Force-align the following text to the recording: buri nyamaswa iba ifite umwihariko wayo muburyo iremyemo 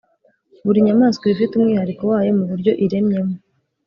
buri 0.65 0.79
nyamaswa 0.85 1.23
iba 1.25 1.33
ifite 1.35 1.53
umwihariko 1.55 2.01
wayo 2.11 2.31
muburyo 2.37 2.71
iremyemo 2.85 3.35